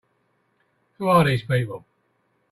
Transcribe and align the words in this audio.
Who 0.97 1.09
are 1.09 1.23
these 1.25 1.43
people? 1.43 1.85